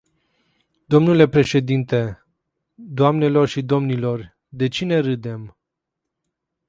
Dle 0.87 1.27
președinte, 1.27 2.25
doamnelor 2.75 3.47
și 3.47 3.61
domnilor, 3.61 4.37
de 4.49 4.67
cine 4.67 4.99
râdem? 4.99 5.57